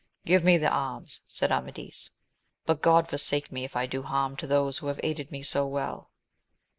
[0.25, 1.21] Give me the arms!
[1.27, 2.09] said Amadis;
[2.65, 5.67] but God forsake me if I do harm to those who have aided me so
[5.67, 6.09] well.